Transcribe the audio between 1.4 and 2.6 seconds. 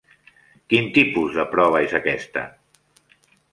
de prova és aquesta?